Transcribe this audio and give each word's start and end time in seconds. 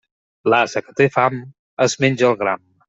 L'ase 0.53 0.83
que 0.87 0.95
té 1.01 1.07
fam 1.19 1.39
es 1.89 2.01
menja 2.07 2.31
el 2.35 2.39
gram. 2.45 2.69